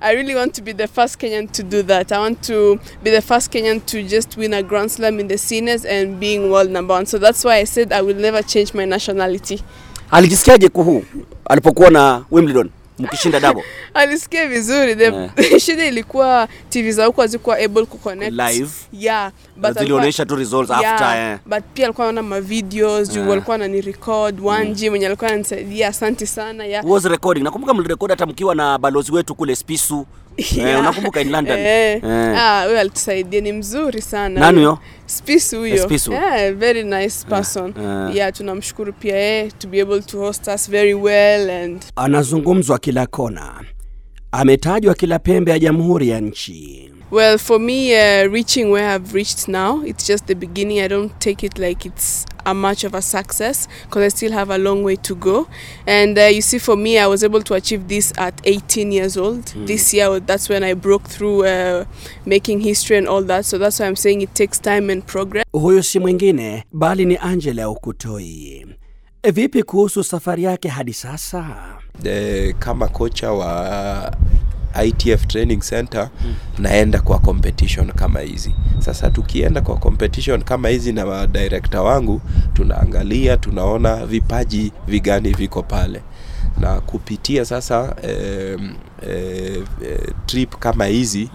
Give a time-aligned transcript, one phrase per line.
[0.00, 2.12] I really want to be the first Kenyan to do that.
[2.12, 5.36] I want to be the first Kenyan to just win a Grand Slam in the
[5.38, 7.04] seniors and being world number one.
[7.06, 9.60] So that's why I said I will never change my nationality.
[10.10, 11.04] Alijisikiaje kuhu
[11.44, 13.64] alipokuwa na Wimbledon mkishinda double
[13.94, 14.96] Alisikia vizuri.
[14.96, 17.86] The shida ilikuwa TV za huko hazikuwa able
[18.30, 18.70] live?
[18.92, 21.38] Yeah, but Zilionyesha tu results after, yeah.
[21.46, 23.28] but pia alikuwa anaona ma videos, yeah.
[23.28, 25.88] walikuwa anani record Wanji mwenye alikuwa ananisaidia.
[25.88, 26.84] Asante sana yeah.
[26.86, 27.42] was recording.
[27.44, 30.06] Nakumbuka mlirekodi hata mkiwa na balozi wetu kule Spisu.
[30.38, 31.58] Eh, unakumbuka in London?
[31.58, 32.00] Eh.
[32.04, 32.38] Eh.
[32.38, 34.40] Ah, huyo alitusaidia ni mzuri sana.
[34.40, 34.78] Nani huyo?
[35.06, 35.74] Spice huyo.
[35.76, 37.74] Eh, Yeah, very nice person.
[37.82, 42.78] Yeah, Yeah, tunamshukuru pia yeye to be able to host us very well and Anazungumzwa
[42.78, 43.64] kila kona,
[44.32, 46.90] ametajwa kila pembe ya jamhuri ya nchi.
[47.10, 50.80] Well, for me, uh, reaching where I've reached now, it's just the beginning.
[50.80, 54.50] I don't take it like it's a much of a success because I still have
[54.50, 55.48] a long way to go.
[55.86, 59.16] And uh, you see, for me, I was able to achieve this at 18 years
[59.16, 59.46] old.
[59.66, 61.86] This year, that's when I broke through uh,
[62.26, 63.46] making history and all that.
[63.46, 65.44] So that's why I'm saying it takes time and progress.
[65.52, 68.66] Huyu si mwingine bali ni Angela Okutoi.
[69.32, 71.56] Vipi kuhusu safari yake hadi sasa?
[72.04, 74.16] eh, kama kocha wa
[74.84, 76.08] ITF Training Center
[76.58, 78.54] naenda kwa competition kama hizi.
[78.78, 82.20] Sasa tukienda kwa competition kama hizi na director wangu,
[82.54, 86.02] tunaangalia tunaona vipaji vigani viko pale
[86.60, 88.58] na kupitia sasa eh,
[89.08, 89.62] eh,
[90.26, 91.30] trip kama hizi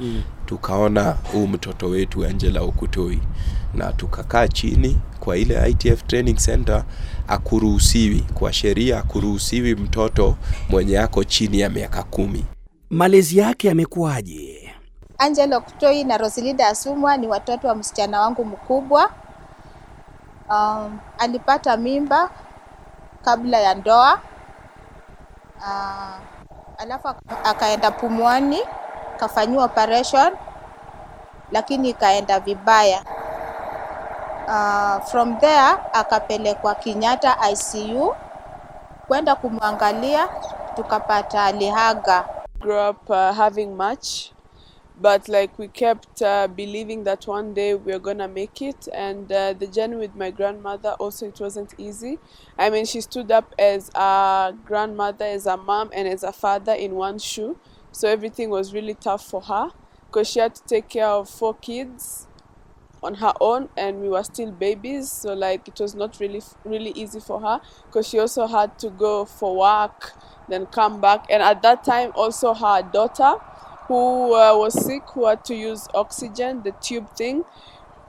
[0.45, 3.19] tukaona huu mtoto wetu Angela Okutoi
[3.73, 6.83] na tukakaa chini kwa ile ITF Training Center,
[7.27, 10.35] akuruhusiwi kwa sheria, akuruhusiwi mtoto
[10.69, 12.43] mwenye ako chini ya miaka kumi.
[12.93, 14.73] Malezi yake yamekuwaje?
[15.17, 19.09] Angelo Okutoi na Rosalinda Asumwa ni watoto wa msichana wangu mkubwa.
[20.49, 22.29] Um, alipata mimba
[23.25, 24.19] kabla ya ndoa.
[25.57, 26.17] Uh,
[26.77, 27.07] alafu
[27.43, 28.59] akaenda Pumwani
[29.17, 30.33] kafanyiwa operation
[31.51, 33.03] lakini ikaenda vibaya.
[34.47, 38.15] Uh, from there akapelekwa Kenyatta ICU
[39.07, 40.27] kwenda kumwangalia,
[40.75, 42.25] tukapata alihaga.
[42.63, 44.33] Grew up uh, having much,
[44.95, 48.87] but like we kept uh, believing that one day we are gonna make it.
[48.93, 52.19] And uh, the journey with my grandmother also it wasn't easy.
[52.57, 56.73] I mean, she stood up as a grandmother, as a mom, and as a father
[56.73, 57.59] in one shoe.
[57.91, 59.69] So everything was really tough for her
[60.07, 62.27] because she had to take care of four kids
[63.03, 66.91] on her own and we were still babies so like it was not really really
[66.91, 70.13] easy for her because she also had to go for work
[70.47, 71.25] then come back.
[71.29, 73.35] And at that time also her daughter
[73.87, 77.43] who uh, was sick who had to use oxygen the tube thing.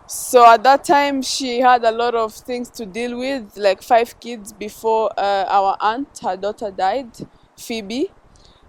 [0.07, 4.19] So at that time she had a lot of things to deal with like five
[4.21, 7.11] kids before uh, our aunt her daughter died
[7.57, 8.11] phoebe.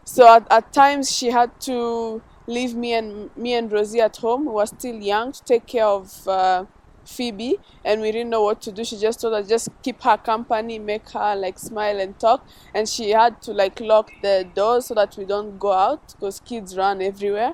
[0.03, 4.45] So at, at times she had to leave me and me and Rosie at home.
[4.45, 6.65] We were still young to take care of uh,
[7.05, 8.83] Phoebe, and we didn't know what to do.
[8.83, 12.45] She just told us just keep her company, make her like smile and talk.
[12.73, 16.39] And she had to like lock the door so that we don't go out because
[16.39, 17.53] kids run everywhere.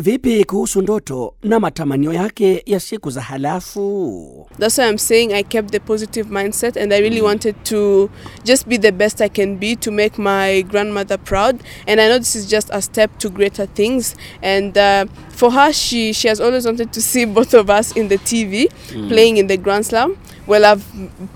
[0.00, 4.46] Vipi kuhusu ndoto na matamanio yake ya siku za halafu?
[4.58, 8.10] That's why I'm saying I kept the positive mindset and I really wanted to
[8.44, 11.60] just be the best I can be to make my grandmother proud.
[11.86, 14.16] And I know this is just a step to greater things.
[14.42, 18.08] And uh, for her, she, she has always wanted to see both of us in
[18.08, 18.68] the TV
[19.08, 20.16] playing in the Grand Slam.
[20.46, 20.84] Well, I've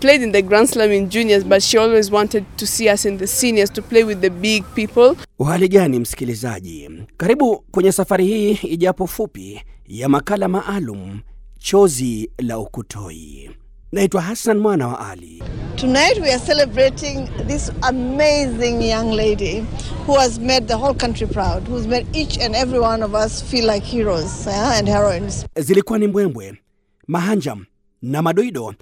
[0.00, 3.16] played in the Grand Slam in juniors, but she always wanted to see us in
[3.16, 5.16] the seniors to play with the big people.
[5.38, 11.20] Uhali gani msikilizaji, karibu kwenye safari hii ijapo fupi ya makala maalum
[11.58, 13.50] chozi la Ukutoi.
[13.92, 15.42] Naitwa Hassan mwana wa Ali.
[15.76, 19.64] Tonight we are celebrating this amazing young lady
[20.06, 23.42] who has made the whole country proud, who's made each and every one of us
[23.50, 25.46] feel like heroes uh, and heroines.
[25.56, 26.54] Zilikuwa ni mbwembwe,
[27.06, 27.64] mahanjam
[28.02, 28.74] na madoido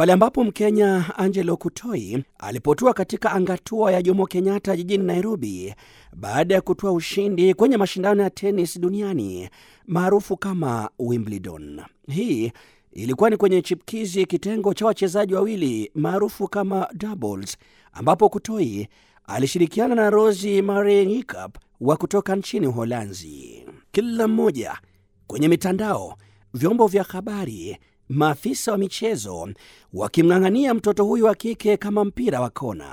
[0.00, 5.74] pale ambapo Mkenya Angelo Kutoi alipotua katika angatua ya Jomo Kenyatta jijini Nairobi
[6.16, 9.48] baada ya kutoa ushindi kwenye mashindano ya tenis duniani
[9.86, 11.80] maarufu kama Wimbledon.
[12.08, 12.52] Hii
[12.92, 17.56] ilikuwa ni kwenye chipkizi kitengo cha wachezaji wawili maarufu kama doubles,
[17.92, 18.88] ambapo Kutoi
[19.24, 23.66] alishirikiana na Rosie Marie Nyikap wa kutoka nchini Uholanzi.
[23.92, 24.78] Kila mmoja
[25.26, 26.16] kwenye mitandao,
[26.54, 27.78] vyombo vya habari,
[28.10, 29.48] maafisa wa michezo
[29.94, 32.84] wakimng'ang'ania mtoto huyu wa kike kama mpira wa kona.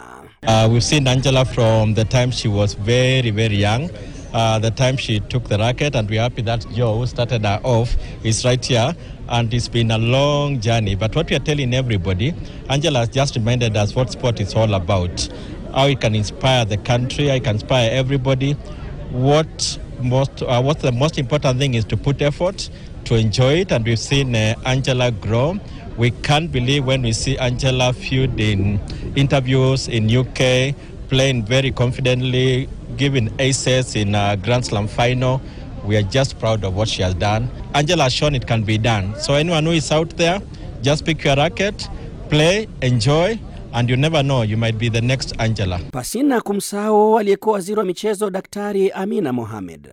[0.47, 3.89] Uh, we've seen Angela from the time she was very, very young.
[4.33, 7.59] Uh, the time she took the racket, and we're happy that Joe who started her
[7.63, 8.95] off is right here.
[9.29, 10.95] And it's been a long journey.
[10.95, 12.33] But what we are telling everybody,
[12.69, 15.29] Angela has just reminded us what sport is all about.
[15.73, 18.55] How it can inspire the country, how it can inspire everybody.
[19.11, 22.69] what most uh, what the most important thing is to put effort
[23.07, 25.57] to enjoy it and we've seen uh, angela grow.
[25.98, 28.80] We can't believe when we see angela feud in
[29.15, 30.75] interviews in uk
[31.09, 32.68] playing very confidently
[32.98, 35.42] giving aces in a grand slam final.
[35.86, 37.50] We are just proud of what she has done.
[37.74, 39.15] Angela has shown it can be done.
[39.19, 40.42] So anyone who is out there
[40.81, 41.88] just pick your racket
[42.30, 43.39] play enjoy
[43.74, 45.80] and you never know you might be the next angela.
[45.92, 49.89] Pasina kumsahau aliyekuwa waziri wa michezo Daktari Amina Mohamed.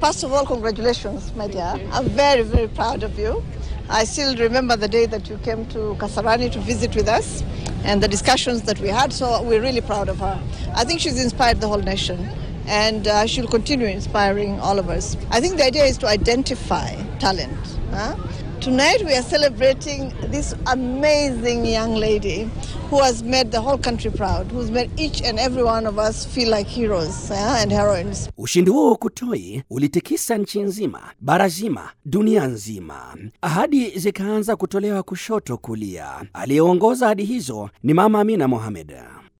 [0.00, 1.74] First of all, congratulations, my dear.
[1.92, 3.42] I'm very, very proud of you.
[3.88, 7.42] I still remember the day that you came to Kasarani to visit with us
[7.84, 10.40] and the discussions that we had, so we're really proud of her.
[10.74, 12.28] I think she's inspired the whole nation
[12.66, 15.16] and uh, she'll continue inspiring all of us.
[15.30, 17.58] I think the idea is to identify talent.
[17.90, 18.16] huh?
[18.62, 22.48] Tonight we are celebrating this amazing young lady
[22.90, 26.24] who has made the whole country proud, who's made each and every one of us
[26.24, 28.28] feel like heroes huh, and heroines.
[28.38, 33.16] Ushindi huo Kutoi ulitikisa nchi nzima, bara zima, dunia nzima.
[33.40, 36.06] Ahadi zikaanza kutolewa kushoto kulia.
[36.32, 38.92] Aliyeongoza ahadi hizo ni Mama Amina Mohamed.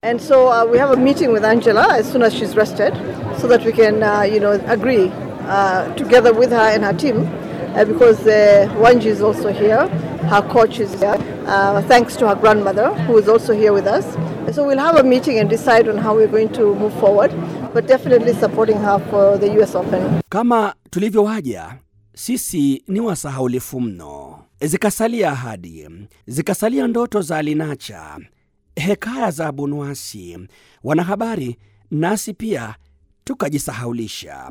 [0.03, 2.95] And so uh, we have a meeting with Angela as soon as she's rested,
[3.41, 5.13] so that we can, uh, you know, agree
[5.47, 7.29] uh, together with her and her team,
[7.75, 9.89] uh, because uh, Wanji is also here,
[10.29, 11.17] her coach is here,
[11.47, 14.05] uh, thanks to her grandmother who is also here with us.
[14.55, 17.33] So we'll have a meeting and decide on how we're going to move forward,
[17.73, 19.75] but definitely supporting her for the U.S.
[19.75, 20.21] Open.
[20.29, 21.75] Kama tulivyowaja,
[22.15, 24.39] sisi ni wasahaulifu mno.
[24.61, 25.89] Zikasalia ahadi,
[26.27, 28.19] zikasalia ndoto za Alinacha,
[28.77, 30.39] hekaya za bunuasi
[30.85, 31.59] wanahabari,
[31.91, 32.75] nasi pia
[33.25, 34.51] tukajisahaulisha.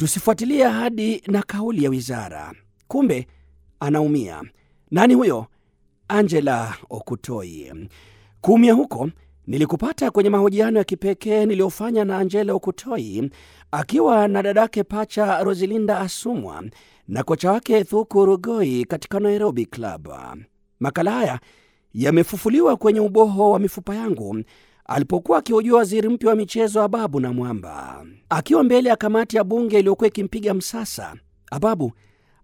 [0.00, 2.52] Tusifuatilie ahadi na kauli ya wizara.
[2.88, 3.26] Kumbe
[3.80, 4.42] anaumia.
[4.90, 5.46] Nani huyo?
[6.08, 7.72] Angela Okutoi.
[8.40, 9.10] Kuumia huko
[9.46, 13.30] nilikupata kwenye mahojiano ya kipekee niliyofanya na Angela Okutoi
[13.70, 16.64] akiwa na dadake pacha Rosilinda Asumwa
[17.08, 20.08] na kocha wake Thuku Rugoi katika Nairobi Club.
[20.80, 21.40] Makala haya
[21.94, 24.42] yamefufuliwa kwenye uboho wa mifupa yangu
[24.90, 29.78] alipokuwa akihojiwa waziri mpya wa michezo Ababu na Mwamba akiwa mbele ya kamati ya bunge
[29.78, 31.14] iliyokuwa ikimpiga msasa.
[31.50, 31.92] Ababu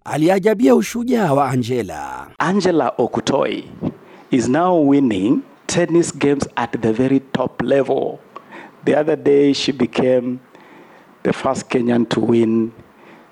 [0.04, 2.26] aliajabia ushujaa wa Angela.
[2.38, 3.64] Angela Okutoi
[4.30, 8.18] is now winning tennis games at the very top level.
[8.84, 10.38] The other day, she became
[11.22, 12.70] the first Kenyan to win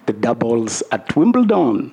[0.06, 1.90] the doubles at Wimbledon.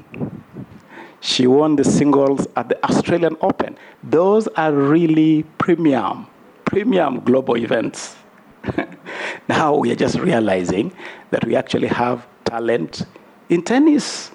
[1.19, 3.77] She won the singles at the Australian Open.
[4.03, 6.25] Those are really premium,
[6.71, 8.15] premium global events.
[9.50, 10.94] now we are just realizing
[11.31, 13.03] that we actually have talent
[13.50, 14.31] in tennis.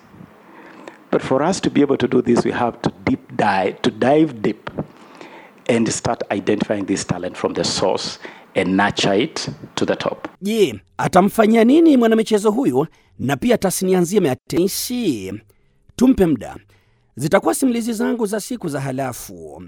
[1.10, 3.90] But for us to be able to do this, we have to deep dive, to
[3.90, 4.70] dive deep
[5.68, 8.18] and start identifying this talent from the source
[8.54, 10.28] and nurture it to the top.
[10.42, 12.86] Je, atamfanyia nini mwanamichezo huyu
[13.18, 15.32] na pia tasnia nzima ya tenisi?
[15.96, 16.56] Tumpe muda,
[17.16, 19.62] zitakuwa simulizi zangu za siku za halafu.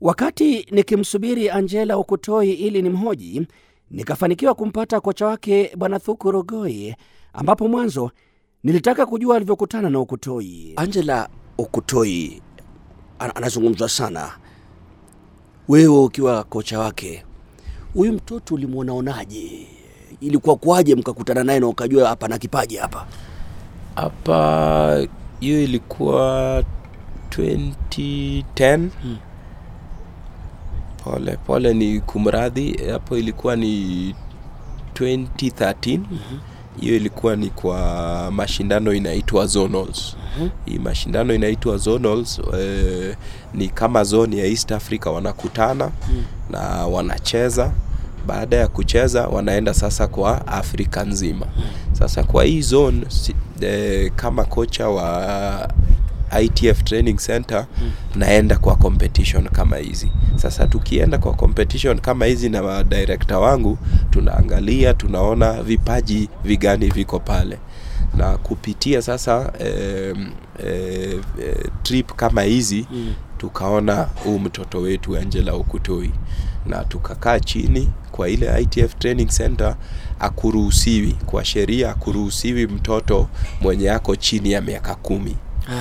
[0.00, 3.46] Wakati nikimsubiri Angela Okutoi ili nimhoji,
[3.90, 6.94] nikafanikiwa kumpata kocha wake Bwana Thuku Rogoi,
[7.32, 8.10] ambapo mwanzo
[8.64, 10.72] nilitaka kujua alivyokutana na Okutoi.
[10.76, 11.28] Angela
[11.58, 12.42] Okutoi
[13.18, 14.30] anazungumzwa sana,
[15.68, 17.24] wewe ukiwa kocha wake,
[17.94, 19.66] huyu mtoto ulimwonaonaje?
[20.20, 23.06] Ilikuwa kuwaje mkakutana naye na ukajua hapa na kipaji hapa?
[23.94, 25.06] hapa
[25.40, 26.64] hiyo ilikuwa
[27.30, 28.88] 2010
[31.06, 34.14] pole pole ni kumradhi hapo ilikuwa ni
[34.94, 36.00] 2013
[36.80, 40.16] hiyo ilikuwa ni kwa mashindano inaitwa zonals.
[40.64, 43.16] Hii mashindano inaitwa zonals eh,
[43.54, 45.06] ni kama zone ya east africa.
[45.06, 45.90] Wanakutana
[46.50, 47.72] na wanacheza.
[48.26, 51.46] Baada ya kucheza wanaenda sasa kwa afrika nzima.
[51.92, 55.68] Sasa kwa hii zone si, eh, kama kocha wa
[56.42, 57.66] ITF Training Center
[58.14, 60.10] naenda kwa competition kama hizi.
[60.36, 63.78] Sasa tukienda kwa competition kama hizi na director wangu,
[64.10, 67.58] tunaangalia tunaona vipaji vigani viko pale
[68.16, 70.16] na kupitia sasa eh,
[70.64, 73.14] eh, eh, trip kama hizi mm.
[73.38, 76.10] tukaona huu mtoto wetu Angela Okutoi
[76.66, 79.76] na tukakaa chini kwa ile ITF Training Center,
[80.20, 83.28] akuruhusiwi kwa sheria, akuruhusiwi mtoto
[83.60, 85.36] mwenye ako chini ya miaka kumi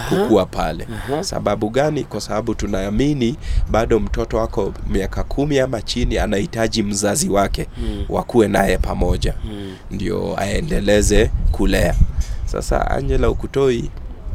[0.10, 0.88] kukua pale.
[1.22, 2.04] Sababu gani?
[2.04, 3.36] Kwa sababu tunaamini
[3.72, 7.68] bado mtoto wako miaka kumi ama chini anahitaji mzazi wake
[8.10, 9.34] wakuwe naye pamoja
[9.92, 11.96] ndio aendeleze kulea.
[12.46, 13.90] Sasa Angela Okutoi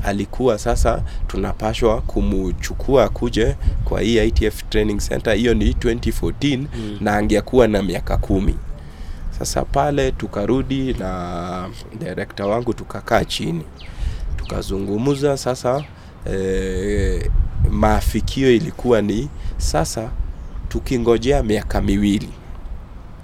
[0.04, 6.64] alikuwa sasa tunapashwa kumchukua kuje kwa hii ITF Training Center, hiyo ni 2014
[7.00, 8.54] na angekuwa na miaka kumi.
[9.38, 11.68] Sasa pale tukarudi na
[12.00, 13.62] director wangu tukakaa chini
[14.54, 15.36] tukazungumza.
[15.36, 15.84] Sasa
[16.32, 17.30] e,
[17.70, 20.10] maafikio ilikuwa ni sasa
[20.68, 22.28] tukingojea miaka miwili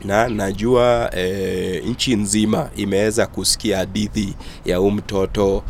[0.04, 5.62] na najua e, nchi nzima imeweza kusikia hadithi ya huu mtoto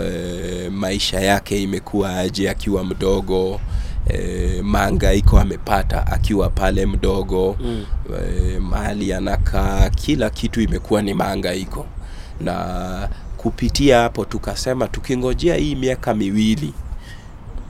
[0.00, 3.60] e, maisha yake imekuwa aje akiwa mdogo
[4.08, 7.84] e, maangaiko amepata akiwa pale mdogo mm.
[8.54, 11.86] e, mahali anakaa, kila kitu imekuwa ni maangaiko,
[12.40, 13.08] na
[13.44, 16.72] kupitia hapo tukasema tukingojea hii miaka miwili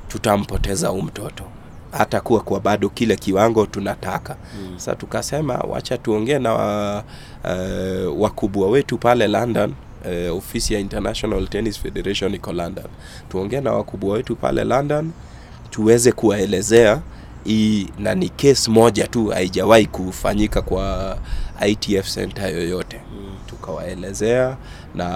[0.09, 1.45] tutampoteza huu mtoto.
[1.93, 4.37] Hata kuwa kwa bado kile kiwango tunataka.
[4.61, 4.75] Mm.
[4.79, 6.55] Sasa tukasema wacha tuongee na
[7.45, 9.75] uh, wakubwa wetu pale London
[10.31, 12.85] uh, ofisi ya International Tennis Federation iko London,
[13.29, 15.11] tuongee na wakubwa wetu pale London
[15.71, 17.01] tuweze kuwaelezea
[17.45, 21.19] hii na ni case moja tu haijawahi kufanyika kwa
[21.67, 23.01] ITF center yoyote.
[23.47, 24.57] Tukawaelezea
[24.95, 25.07] na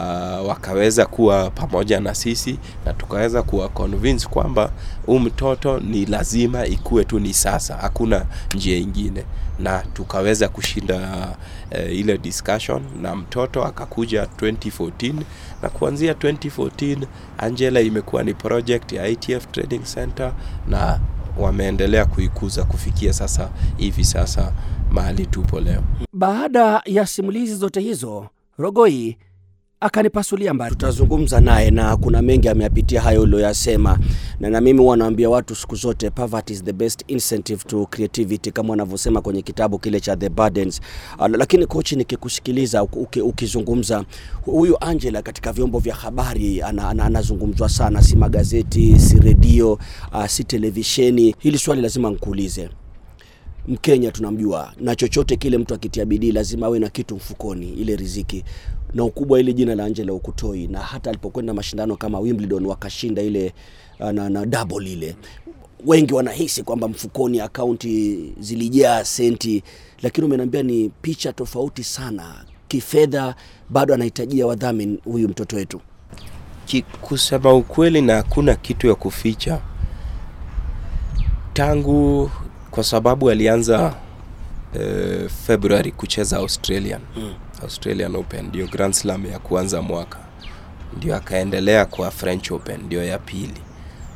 [0.43, 4.71] wakaweza kuwa pamoja na sisi na tukaweza kuwa convince kwamba
[5.07, 9.25] huu mtoto ni lazima ikuwe tu ni sasa, hakuna njia ingine,
[9.59, 11.29] na tukaweza kushinda
[11.73, 15.13] uh, ile discussion na mtoto akakuja 2014
[15.63, 16.97] na kuanzia 2014
[17.39, 20.33] Angela imekuwa ni project ya ITF Training Center
[20.69, 21.01] na
[21.39, 24.53] wameendelea kuikuza kufikia sasa hivi sasa
[24.91, 25.83] mahali tupo leo.
[26.13, 28.27] Baada ya simulizi zote hizo,
[28.59, 29.17] Rogoi
[29.81, 30.71] akanipasulia mbali.
[30.71, 33.99] Tutazungumza naye na kuna mengi ameyapitia hayo ulioyasema,
[34.41, 38.71] na na mimi wanaambia watu siku zote poverty is the best incentive to creativity kama
[38.71, 40.81] wanavyosema kwenye kitabu kile cha The Burdens.
[41.19, 42.83] Uh, lakini kochi, nikikusikiliza
[43.25, 44.05] ukizungumza
[44.45, 49.73] huyu Angela katika vyombo vya habari anazungumzwa ana, ana sana, si magazeti, si redio,
[50.13, 51.35] uh, si televisheni.
[51.39, 52.71] Hili swali lazima nikuulize.
[53.69, 58.45] Mkenya tunamjua na chochote kile, mtu akitia bidii lazima awe na kitu mfukoni, ile riziki
[58.95, 63.53] na ukubwa ile jina la Angela Ukutoi, na hata alipokwenda mashindano kama Wimbledon wakashinda ile
[64.13, 65.17] na, na double ile,
[65.87, 69.63] wengi wanahisi kwamba mfukoni akaunti zilijaa senti,
[70.03, 73.35] lakini umeniambia ni picha tofauti sana kifedha.
[73.71, 75.81] Bado anahitajia wadhamini huyu mtoto wetu.
[77.01, 79.61] Kusema ukweli, na hakuna kitu ya kuficha,
[81.53, 82.31] tangu
[82.79, 83.95] kwa sababu alianza
[84.81, 87.35] eh, Februari kucheza Australian mm.
[87.63, 90.19] Australian Open ndio Grand Slam ya kuanza mwaka,
[90.97, 93.61] ndio akaendelea kwa French Open ndio ya pili,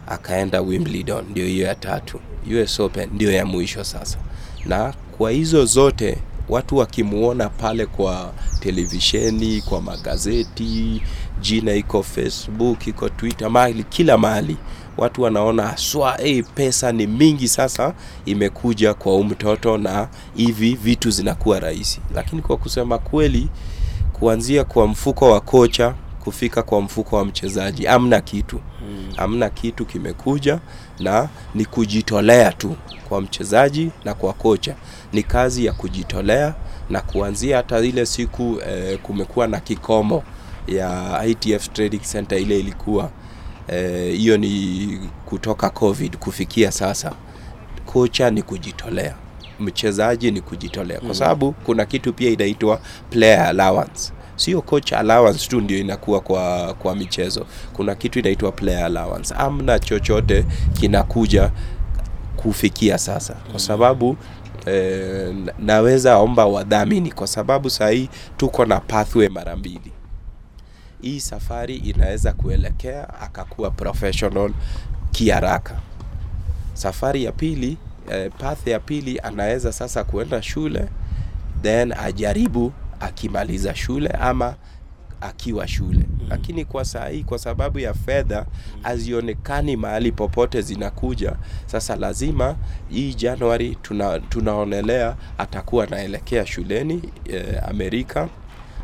[0.07, 2.21] akaenda Wimbledon ndio hiyo ya tatu,
[2.61, 4.19] US Open ndio ya mwisho sasa.
[4.67, 11.03] Na kwa hizo zote watu wakimuona pale kwa televisheni, kwa magazeti,
[11.41, 14.57] jina iko Facebook, iko Twitter, mahali kila mahali
[14.97, 17.95] watu wanaona haswa hey, pesa ni mingi sasa
[18.25, 23.49] imekuja kwa huu mtoto na hivi vitu zinakuwa rahisi, lakini kwa kusema kweli,
[24.13, 25.95] kuanzia kwa mfuko wa kocha
[26.25, 28.57] kufika kwa mfuko wa mchezaji amna kitu.
[28.57, 29.15] Hmm.
[29.17, 30.59] Amna kitu kimekuja,
[31.01, 32.77] na ni kujitolea tu
[33.09, 34.75] kwa mchezaji na kwa kocha,
[35.13, 36.55] ni kazi ya kujitolea
[36.91, 40.23] na kuanzia hata ile siku eh, kumekuwa na kikomo
[40.67, 43.11] ya ITF Trading Center ile ilikuwa
[44.17, 47.13] hiyo e, ni kutoka COVID kufikia sasa,
[47.87, 49.15] kocha ni kujitolea,
[49.61, 54.13] mchezaji ni kujitolea, kwa sababu kuna kitu pia inaitwa player allowance.
[54.37, 59.35] Sio coach allowance tu ndio inakuwa kwa kwa michezo, kuna kitu inaitwa player allowance.
[59.35, 60.45] Amna chochote
[60.81, 61.51] kinakuja
[62.37, 64.17] kufikia sasa, kwa sababu
[64.67, 69.93] eh, naweza omba wadhamini, kwa sababu sahii tuko na pathway mara mbili
[71.03, 74.53] hii safari inaweza kuelekea akakuwa professional
[75.11, 75.81] kiharaka.
[76.75, 77.77] Safari ya pili
[78.11, 80.89] eh, path ya pili anaweza sasa kuenda shule
[81.63, 84.55] then ajaribu akimaliza shule ama
[85.21, 86.27] akiwa shule mm.
[86.29, 88.47] Lakini kwa saa hii kwa sababu ya fedha
[88.83, 91.33] hazionekani mahali popote zinakuja,
[91.67, 92.57] sasa lazima
[92.91, 98.29] hii Januari tuna, tunaonelea atakuwa anaelekea shuleni eh, Amerika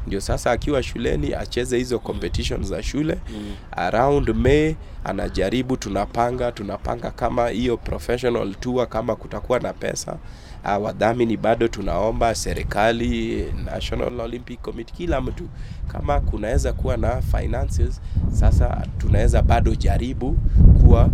[0.08, 3.18] ndio sasa akiwa shuleni acheze hizo competition za shule.
[3.30, 3.54] Mm.
[3.70, 4.74] Around May
[5.04, 10.16] anajaribu, tunapanga tunapanga kama hiyo professional tour, kama kutakuwa na pesa
[10.64, 15.48] uh, wadhamini bado tunaomba serikali, National Olympic Committee, kila mtu
[15.88, 18.00] kama kunaweza kuwa na finances.
[18.32, 20.38] Sasa tunaweza bado jaribu
[20.80, 21.10] kuwa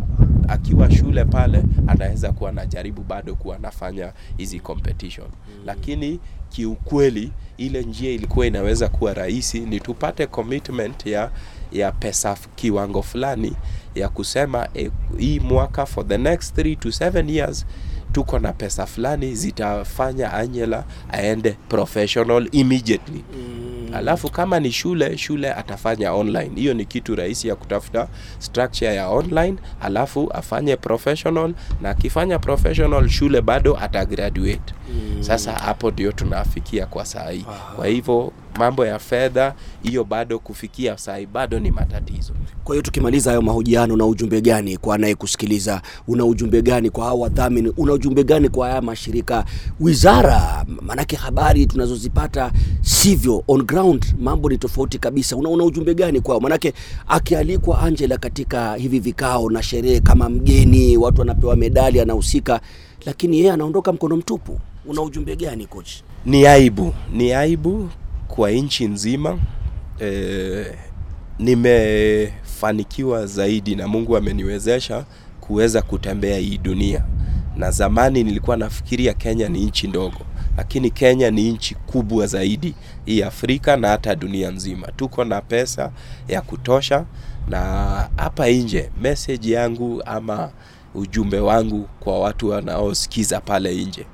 [0.48, 5.62] akiwa shule pale anaweza kuwa anajaribu bado kuwa anafanya hizi competition mm.
[5.66, 11.30] Lakini kiukweli ile njia ilikuwa inaweza kuwa rahisi, ni tupate commitment ya
[11.72, 13.56] ya pesa kiwango fulani
[13.94, 17.66] ya kusema eh, hii mwaka for the next 3 to 7 years
[18.14, 23.24] tuko na pesa fulani zitafanya Angela aende professional immediately.
[23.36, 23.94] Mm.
[23.94, 26.50] alafu kama ni shule shule atafanya online.
[26.54, 33.08] Hiyo ni kitu rahisi ya kutafuta structure ya online alafu afanye professional na akifanya professional
[33.08, 35.22] shule bado atagraduate mm.
[35.22, 40.98] sasa hapo ndio tunafikia kwa saa hii kwa hivyo mambo ya fedha hiyo bado kufikia
[40.98, 42.32] saa bado ni matatizo
[42.64, 45.82] Kwa hiyo tukimaliza hayo mahojiano, na ujumbe gani kwa anayekusikiliza?
[46.08, 47.72] Una ujumbe gani kwa hao wadhamini?
[47.76, 49.44] Una ujumbe gani kwa haya mashirika,
[49.80, 50.64] wizara?
[50.82, 55.36] Maanake habari tunazozipata sivyo, on ground mambo ni tofauti kabisa.
[55.36, 56.40] Una, una ujumbe gani kwao?
[56.40, 56.72] Maanake
[57.08, 62.60] akialikwa Angela katika hivi vikao na sherehe kama mgeni, watu wanapewa medali, anahusika,
[63.06, 64.58] lakini yeye anaondoka mkono mtupu.
[64.86, 65.90] Una ujumbe gani coach?
[66.26, 67.88] ni aibu ni aibu
[68.34, 69.38] kwa nchi nzima
[70.00, 70.66] e,
[71.38, 75.04] nimefanikiwa zaidi na mungu ameniwezesha
[75.40, 77.04] kuweza kutembea hii dunia.
[77.56, 80.18] Na zamani nilikuwa nafikiria kenya ni nchi ndogo
[80.56, 82.74] lakini kenya ni nchi kubwa zaidi
[83.04, 84.92] hii afrika na hata dunia nzima.
[84.96, 85.90] Tuko na pesa
[86.28, 87.04] ya kutosha
[87.48, 87.60] na
[88.16, 90.50] hapa nje message yangu ama
[90.94, 94.06] ujumbe wangu kwa watu wanaosikiza pale nje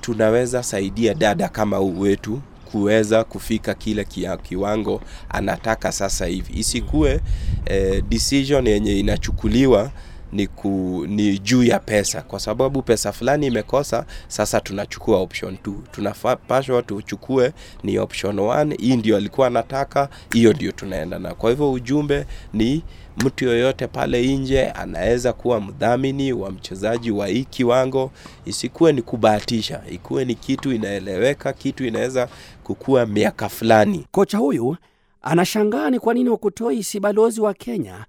[0.00, 2.40] tunaweza saidia dada kama huu wetu
[2.78, 4.04] kuweza kufika kile
[4.42, 6.52] kiwango anataka sasa hivi.
[6.60, 7.20] Isikuwe
[7.66, 9.90] eh, decision yenye inachukuliwa
[10.32, 12.22] ni, ku, ni juu ya pesa.
[12.22, 17.52] Kwa sababu pesa fulani imekosa sasa tunachukua option 2 tunapashwa tuchukue
[17.82, 21.34] ni option 1 hii ndio alikuwa anataka hiyo ndio tunaenda na.
[21.34, 22.82] Kwa hivyo ujumbe ni
[23.16, 28.10] mtu yoyote pale nje anaweza kuwa mdhamini wa mchezaji wa hii kiwango.
[28.44, 29.80] Isikuwe ni kubahatisha.
[29.90, 32.28] Ikuwe ni kitu inaeleweka kitu inaweza
[32.64, 34.76] kukua miaka fulani Kocha huyu
[35.22, 38.04] anashangaa ni kwa nini Wakutoi si balozi wa Kenya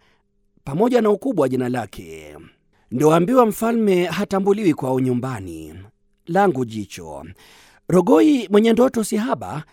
[0.63, 2.37] pamoja na ukubwa wa jina lake.
[2.91, 5.73] Ndoambiwa mfalme hatambuliwi kwao nyumbani.
[6.27, 7.25] Langu jicho.
[7.89, 9.63] Rogoi mwenye ndoto si haba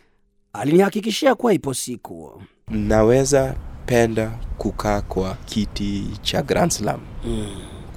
[0.52, 2.42] alinihakikishia kuwa ipo siku.
[2.68, 3.54] naweza
[3.86, 7.46] penda kukaa kwa kiti cha Grand Slam mm.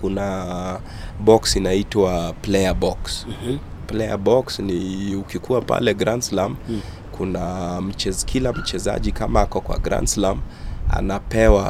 [0.02, 0.80] kuna
[1.20, 3.60] box inaitwa player box mm-hmm.
[3.86, 6.82] Player box ni ukikuwa pale Grand Slam mm.
[7.12, 10.40] kuna mchez, kila mchezaji kama ako kwa Grand Slam
[10.90, 11.62] anapewa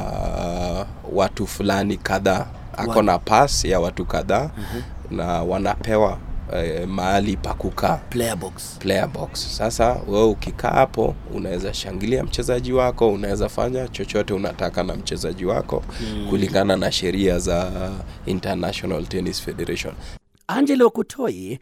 [1.12, 2.45] uh, watu fulani kadhaa
[2.78, 5.17] ako na pass ya watu kadhaa mm-hmm.
[5.17, 6.17] na wanapewa
[6.54, 8.78] eh, mahali pa kukaa Player box.
[8.80, 9.58] player box.
[9.58, 15.84] Sasa wewe ukikaa hapo unaweza shangilia mchezaji wako, unaweza fanya chochote unataka na mchezaji wako
[16.01, 16.28] mm.
[16.30, 17.71] kulingana na sheria za
[18.25, 19.93] International Tennis Federation.
[20.47, 21.60] Angelo Okutoi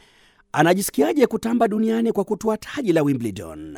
[0.53, 3.77] anajisikiaje kutamba duniani kwa kutoa taji la Wimbledon?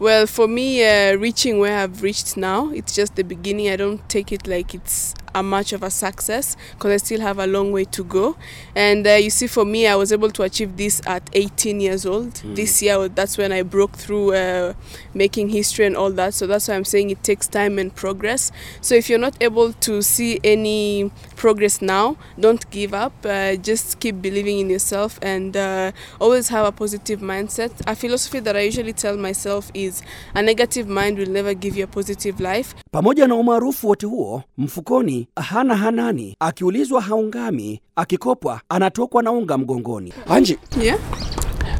[0.00, 3.68] Well, for me, uh, reaching where I've reached now, it's just the beginning.
[3.68, 7.38] I don't take it like it's a much of a success because I still have
[7.38, 8.36] a long way to go.
[8.74, 12.06] And uh, you see, for me, I was able to achieve this at 18 years
[12.06, 12.34] old.
[12.54, 14.74] This year, that's when I broke through uh,
[15.14, 16.34] making history and all that.
[16.34, 18.50] So that's why I'm saying it takes time and progress.
[18.80, 23.12] So if you're not able to see any progress now, don't give up.
[23.24, 27.70] Uh, just keep believing in yourself and uh, always have a positive mindset.
[27.86, 30.02] A philosophy that I usually tell myself is
[30.34, 32.74] a negative mind will never give you a positive life.
[32.92, 40.12] Pamoja na umaarufu wote huo, mfukoni hana hanani, akiulizwa haungami, akikopwa anatokwa na unga mgongoni.
[40.28, 40.98] Anji, Yeah.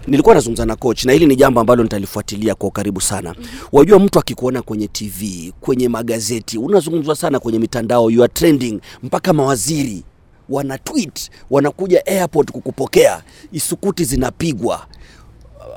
[0.06, 3.34] nilikuwa nazungumza na coach na hili ni jambo ambalo nitalifuatilia kwa ukaribu sana.
[3.72, 9.32] Wajua, mtu akikuona kwenye TV, kwenye magazeti, unazungumzwa sana kwenye mitandao, you are trending, mpaka
[9.32, 10.02] mawaziri
[10.48, 14.86] wana tweet, wanakuja airport kukupokea, isukuti zinapigwa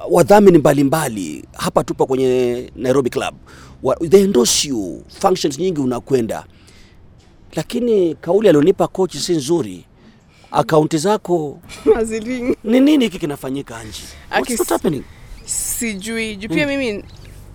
[0.10, 3.36] wadhamini mbalimbali hapa tupo kwenye Nairobi Club
[4.10, 6.46] they endorse you functions nyingi unakwenda,
[7.56, 9.86] lakini kauli alionipa kochi si nzuri.
[10.52, 11.60] Akaunti zako
[12.64, 14.04] ni nini hiki kinafanyika Anji?
[14.32, 15.04] What's happening?
[15.46, 17.04] sijui juu pia mimi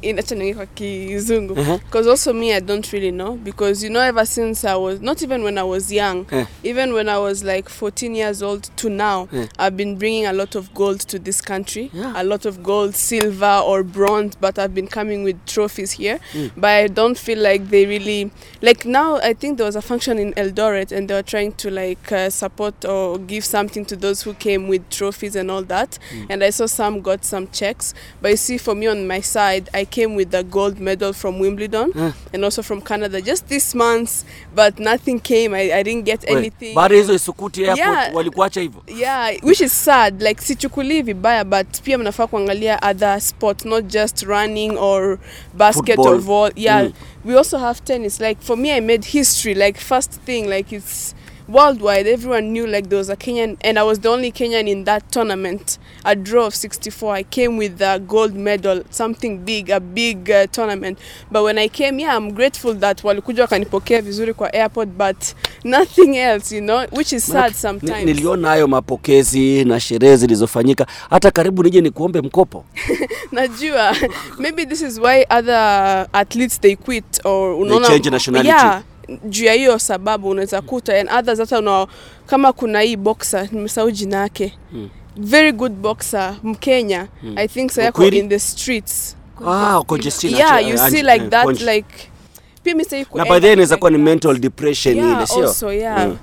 [0.02, 1.78] inacha niongee kwa kizungu Uh-huh.
[1.78, 5.22] because also me i don't really know because you know ever since i was not
[5.22, 6.44] even when i was young Eh.
[6.62, 9.46] even when i was like 14 years old to now Eh.
[9.58, 12.12] i've been bringing a lot of gold to this country Yeah.
[12.16, 16.18] a lot of gold silver or bronze but i've been coming with trophies here
[16.56, 18.30] but i don't feel like they really
[18.62, 21.70] like now i think there was a function in eldoret and they were trying to
[21.70, 25.98] like uh, support or give something to those who came with trophies and all that
[26.28, 29.68] and i saw some got some checks but you see for me on my side
[29.74, 32.10] i came with the gold medal from wimbledon Huh.
[32.32, 34.10] and also from canada just this month
[34.56, 38.14] but nothing came i, I didn't get anything Baada hizo isukuti airport Yeah.
[38.14, 38.82] walikuacha hivyo.
[38.98, 44.22] yeah which is sad like sichukulii vibaya but pia mnafaa kuangalia other sport not just
[44.22, 45.18] running or
[45.54, 46.14] basket Football.
[46.14, 46.92] or vol yeah Mm.
[47.24, 51.14] we also have tennis like for me i made history like first thing like it's
[51.52, 54.84] worldwide everyone knew like there was a kenyan and i was the only kenyan in
[54.84, 55.78] that tournament.
[56.04, 60.46] A draw of 64 i came with a gold medal something big a big uh,
[60.46, 60.98] tournament.
[61.30, 65.16] But when i came yeah i'm grateful that walikuja wakanipokea vizuri kwa airport but
[65.64, 68.04] nothing else you know which is sad sometimes.
[68.04, 70.86] niliona hayo mapokezi na sherehe zilizofanyika.
[71.10, 72.64] Hata karibu nije nikuombe mkopo.
[73.32, 73.96] Najua.
[74.38, 78.48] Maybe this is why other athletes they quit or unaona change nationality.
[78.48, 78.82] yeah
[79.24, 81.86] juu ya hiyo sababu unaweza kuta and others hata una
[82.26, 84.58] kama kuna hii boxer nimesahau jina yake.
[85.16, 87.08] Very good boxer mkenya.
[87.36, 89.16] I think sayako in the streets.
[89.46, 89.82] Ah,
[90.22, 92.10] yeah you see like that like
[92.62, 95.42] pia mi sahii na then inaweza kuwa ni mental depression yeah, ile sio?
[95.48, 96.06] also yeah.
[96.06, 96.16] Mm.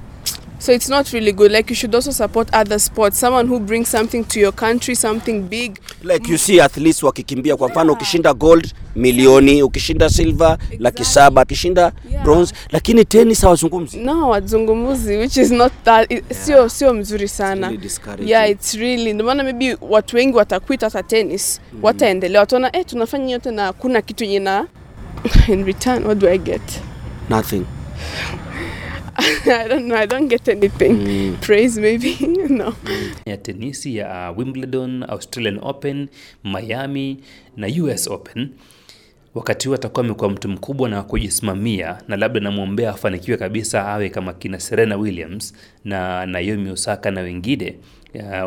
[0.59, 1.51] So it's not really good.
[1.51, 3.19] Like you should also support other sports.
[3.19, 5.79] Someone who brings something to your country something big.
[6.03, 7.57] Like you see athletes wakikimbia.
[7.57, 12.23] Kwa mfano ukishinda gold milioni ukishinda silver laki saba ukishinda Yeah.
[12.23, 12.53] bronze.
[12.71, 13.97] Lakini tennis hawazungumzi.
[13.97, 17.67] No wazungumzi which is not that it, sio sio mzuri sana.
[17.69, 21.61] really yeah it's really ndio maana maybe watu wengi wataquit hata tennis.
[21.73, 21.79] Mm.
[21.83, 24.67] wataendelea wataona eh tunafanya yote na kuna kitu yenye na
[25.47, 26.61] in return what do i get?
[27.29, 27.63] Nothing
[29.63, 32.17] i don't know i don't get anything praise maybe
[32.49, 32.73] no
[33.25, 36.07] ya tenisi ya uh, Wimbledon, Australian Open,
[36.43, 37.17] Miami
[37.57, 38.49] na US Open.
[39.35, 44.33] Wakati huu atakuwa amekuwa mtu mkubwa na kujisimamia, na labda namwombea afanikiwe kabisa, awe kama
[44.33, 45.53] kina Serena Williams
[45.85, 47.75] na Naomi Osaka na wengine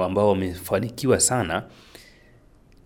[0.05, 1.63] ambao wamefanikiwa sana.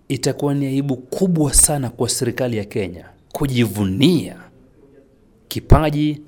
[0.09, 4.37] Itakuwa ni aibu kubwa sana kwa serikali ya Kenya kujivunia
[5.49, 6.21] kipaji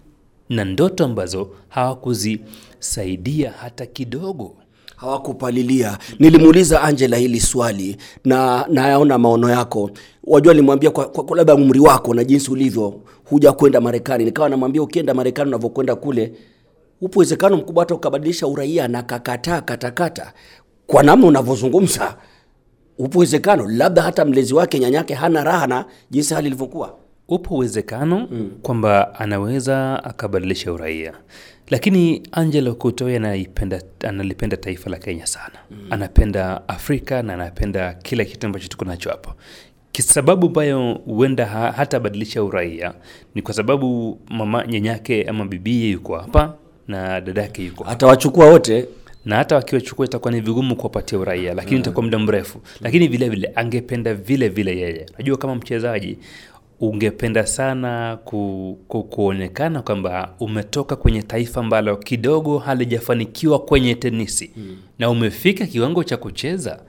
[0.48, 4.56] na ndoto ambazo hawakuzisaidia hata kidogo.
[4.96, 5.98] hawakupalilia.
[6.18, 9.90] Nilimuuliza angela hili swali na nayaona maono yako.
[10.24, 14.24] Wajua nilimwambia kwa, kwa, labda umri wako na jinsi ulivyo huja kwenda marekani.
[14.24, 16.32] Nikawa namwambia ukienda marekani unavyokwenda kule
[17.00, 20.32] upo uwezekano mkubwa hata ukabadilisha uraia na kakataa katakata.
[20.86, 22.16] Kwa namna unavyozungumza
[22.98, 26.94] upo uwezekano labda hata mlezi wake nyanyake hana raha na jinsi hali ilivyokuwa
[27.28, 28.50] upo uwezekano mm.
[28.62, 31.12] kwamba anaweza akabadilisha uraia.
[31.70, 35.54] Lakini angelo kutoi anaipenda analipenda taifa la kenya sana.
[35.70, 35.86] Mm.
[35.90, 39.34] anapenda afrika na anapenda kila kitu ambacho tuko nacho hapo.
[39.92, 42.94] Kisababu ambayo huenda ha, hatabadilisha uraia
[43.34, 46.54] ni kwa sababu mama nyanyake ama bibie yuko hapa
[46.88, 47.92] na dadake yuko hapa.
[47.96, 48.86] Atawachukua wote?
[49.24, 52.60] Na hata wakiwachukua itakuwa ni vigumu kuwapatia uraia lakini itakuwa muda mrefu.
[52.80, 55.06] Lakini vile vile angependa vile vile yeye.
[55.18, 56.18] Najua kama mchezaji
[56.80, 64.50] ungependa sana ku, ku, kuonekana kwamba umetoka kwenye taifa ambalo kidogo halijafanikiwa kwenye tenisi.
[64.56, 64.76] Mm.
[64.98, 66.80] na umefika kiwango cha kucheza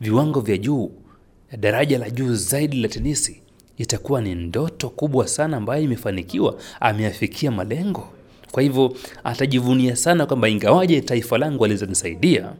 [0.00, 0.90] viwango vya juu
[1.58, 3.42] daraja la juu zaidi la tenisi
[3.78, 8.08] itakuwa ni ndoto kubwa sana ambayo imefanikiwa ameafikia malengo.
[8.52, 12.52] Kwa hivyo atajivunia sana kwamba ingawaje taifa langu alizonisaidia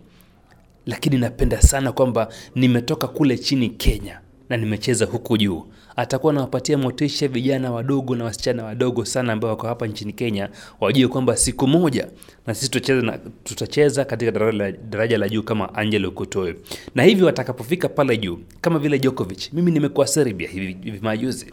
[0.86, 5.64] lakini napenda sana kwamba nimetoka kule chini kenya na nimecheza huku juu
[5.96, 10.48] atakuwa anawapatia motisha vijana wadogo na wasichana wadogo sana ambao wako hapa nchini kenya
[10.80, 12.08] wajue kwamba siku moja
[12.46, 16.56] na sisi tutacheza, na, tutacheza katika daraja la, daraja la juu kama angelo kutoe
[16.94, 21.46] na hivyo watakapofika pale juu kama vile Djokovic mimi nimekuwa serbia hivi, hivi majuzi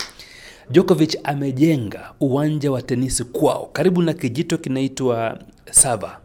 [0.71, 5.39] Djokovic amejenga uwanja wa tenisi kwao karibu na kijito kinaitwa
[5.71, 6.19] Sava.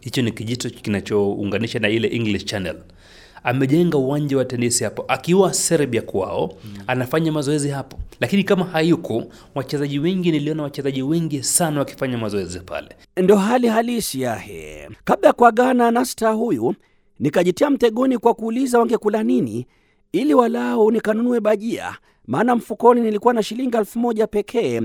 [0.00, 2.76] Hicho ni kijito kinachounganisha na ile English Channel.
[3.44, 6.52] Amejenga uwanja wa tenisi hapo akiwa Serbia kwao,
[6.86, 7.98] anafanya mazoezi hapo.
[8.20, 9.24] Lakini kama hayuko,
[9.54, 12.88] wachezaji wengi, niliona wachezaji wengi sana wakifanya mazoezi pale.
[13.16, 14.88] ndo hali halisi yahe.
[15.04, 16.74] Kabla ya kuagana na staa huyu,
[17.18, 19.66] nikajitia mtegoni kwa kuuliza wangekula nini
[20.12, 24.80] ili walau nikanunue bajia, maana mfukoni nilikuwa na shilingi elfu moja pekee,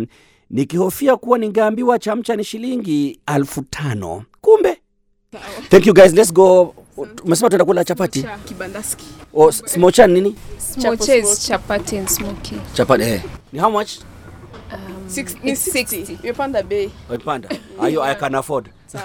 [0.50, 4.24] nikihofia kuwa ningeambiwa chamcha ni shilingi elfu tano.
[4.42, 4.78] Kumbe
[5.70, 6.76] thank you guys, let's go.
[6.98, 12.56] Umesema tuenda kula chapati kibandaski Oh, smochan nini Smoches, chapati and smoky.
[12.74, 13.22] chapati eh.
[13.54, 13.90] ni how much
[15.08, 17.50] Six- ni 60 imepanda bei Wapanda.
[17.82, 18.70] Ayo I can afford.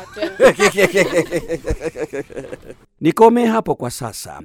[3.01, 4.41] Nikome hapo kwa sasa.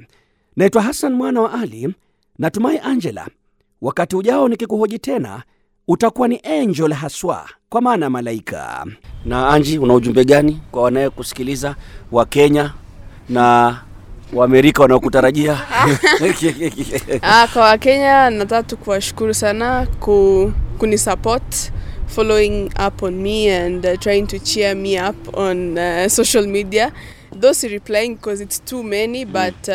[0.55, 1.95] Naitwa Hassan mwana wa Ali.
[2.39, 3.27] Natumai Angela,
[3.81, 5.43] wakati ujao nikikuhoji tena
[5.88, 8.86] utakuwa ni angel haswa, kwa maana ya malaika.
[9.25, 11.75] Na Anji, una ujumbe gani kwa wanayekusikiliza
[12.12, 12.73] wa Kenya
[13.29, 13.77] na
[14.33, 15.57] Waamerika wanaokutarajia?
[17.21, 21.71] Ah, kwa wakenya nataka kuwashukuru sana ku, kunisupport
[22.07, 26.91] following up on me and uh, trying to cheer me up on uh, social media
[27.39, 29.73] those replying because it's too many but uh,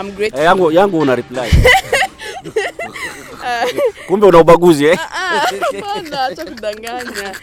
[0.00, 1.48] i'm Eh, grateful yangu yangu una reply.
[4.08, 4.98] kumbe una ubaguzi eh?
[4.98, 7.34] Ah, hapana, acha kudanganya.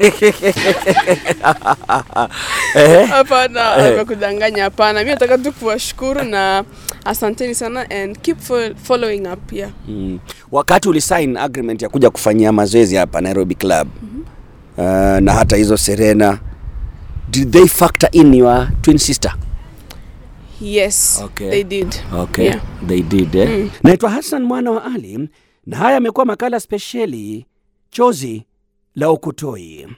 [3.08, 4.04] Hapana, Eh.
[4.06, 4.98] kudanganya hapana.
[5.00, 6.64] Mimi nataka tu kuwashukuru na
[7.04, 8.38] asanteni sana and keep
[8.82, 9.70] following up yeah.
[9.88, 10.18] Mm.
[10.52, 13.88] Wakati ulisign agreement ya kuja kufanyia mazoezi hapa Nairobi Club
[14.76, 14.84] uh,
[15.20, 16.38] na hata hizo Serena,
[17.30, 19.34] did they factor in your twin sister?
[20.60, 21.50] Yes, Okay.
[21.50, 21.92] they did.
[22.12, 22.60] Okay, Yeah.
[22.86, 23.68] they did eh?
[23.82, 25.28] Naitwa Hassan mwana wa Ali
[25.66, 27.46] na haya amekuwa makala spesheli
[27.90, 28.44] chozi
[28.94, 29.88] la ukutoi.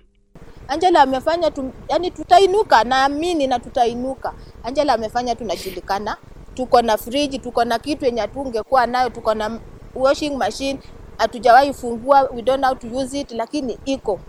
[0.68, 4.34] Angela amefanya tu, yani tutainuka, naamini na tutainuka.
[4.64, 6.16] Angela amefanya tunajulikana,
[6.54, 9.60] tuko na friji, tuko na kitu yenye hatungekuwa nayo, tuko na
[9.94, 10.78] washing machine,
[11.18, 14.20] hatujawahi fungua, we don't know how to use it, lakini iko.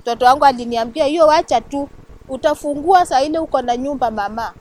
[0.00, 1.88] Mtoto wangu aliniambia hiyo, wacha tu,
[2.28, 4.52] utafungua saa ile uko na nyumba mama,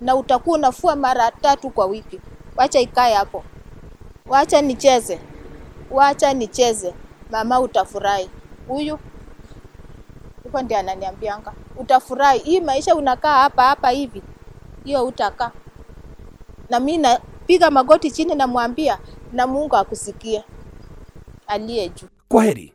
[0.00, 2.20] na utakuwa unafua mara tatu kwa wiki.
[2.56, 3.44] Wacha ikae hapo,
[4.26, 5.20] wacha nicheze,
[5.90, 6.94] wacha nicheze,
[7.30, 8.30] mama, utafurahi.
[8.68, 8.98] Huyu
[10.44, 14.22] uko ndiye ananiambianga, utafurahi hii maisha unakaa hapa hapa hivi,
[14.84, 15.50] hiyo utakaa.
[16.70, 18.98] Na mimi napiga magoti chini, namwambia
[19.32, 20.44] na Mungu akusikie
[21.46, 22.06] aliye juu.
[22.28, 22.68] Kwa heri.